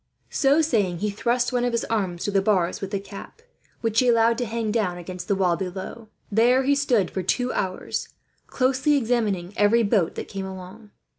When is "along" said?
10.47-10.89